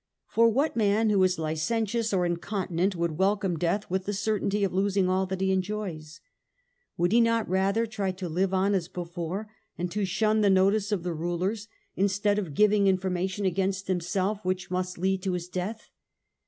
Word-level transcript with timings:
For 0.25 0.49
what 0.49 0.75
man 0.75 1.11
who 1.11 1.21
is 1.21 1.37
licentious 1.37 2.11
or 2.11 2.25
incontinent 2.25 2.95
would 2.95 3.19
welcome 3.19 3.55
death 3.59 3.87
with 3.87 4.05
the 4.05 4.13
certainty 4.15 4.63
of 4.63 4.73
losing 4.73 5.07
all 5.07 5.27
that 5.27 5.41
he 5.41 5.51
enjoys? 5.51 6.21
Would 6.97 7.11
he 7.11 7.21
not 7.21 7.47
rather 7.47 7.85
try 7.85 8.09
to 8.13 8.27
live 8.27 8.51
on 8.51 8.73
as 8.73 8.87
before, 8.87 9.51
and 9.77 9.91
to 9.91 10.03
shun 10.05 10.41
the 10.41 10.49
notice 10.49 10.91
of 10.91 11.03
the 11.03 11.13
rulers, 11.13 11.67
instead 11.95 12.39
of 12.39 12.55
giving 12.55 12.87
information 12.87 13.45
against 13.45 13.87
himself 13.87 14.43
which 14.43 14.71
must 14.71 14.97
lead 14.97 15.21
to 15.21 15.33
his 15.33 15.47
death? 15.47 15.91